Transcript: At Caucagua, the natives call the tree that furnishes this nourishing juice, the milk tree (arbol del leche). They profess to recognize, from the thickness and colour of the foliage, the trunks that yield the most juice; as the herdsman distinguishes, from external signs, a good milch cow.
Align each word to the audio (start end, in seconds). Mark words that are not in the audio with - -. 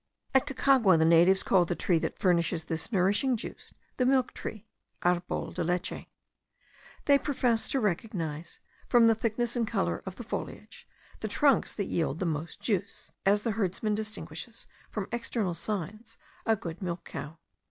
At 0.33 0.47
Caucagua, 0.47 0.97
the 0.97 1.05
natives 1.05 1.43
call 1.43 1.63
the 1.65 1.75
tree 1.75 1.99
that 1.99 2.17
furnishes 2.17 2.63
this 2.63 2.91
nourishing 2.91 3.37
juice, 3.37 3.71
the 3.97 4.05
milk 4.07 4.33
tree 4.33 4.65
(arbol 5.03 5.51
del 5.51 5.65
leche). 5.65 6.07
They 7.05 7.19
profess 7.19 7.67
to 7.69 7.79
recognize, 7.79 8.59
from 8.89 9.05
the 9.05 9.13
thickness 9.13 9.55
and 9.55 9.67
colour 9.67 10.01
of 10.07 10.15
the 10.15 10.23
foliage, 10.23 10.87
the 11.19 11.27
trunks 11.27 11.71
that 11.75 11.85
yield 11.85 12.17
the 12.17 12.25
most 12.25 12.59
juice; 12.61 13.11
as 13.27 13.43
the 13.43 13.51
herdsman 13.51 13.93
distinguishes, 13.93 14.65
from 14.89 15.07
external 15.11 15.53
signs, 15.53 16.17
a 16.47 16.55
good 16.55 16.81
milch 16.81 17.03
cow. 17.03 17.37